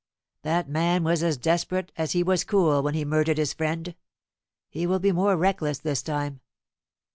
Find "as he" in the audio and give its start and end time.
1.95-2.23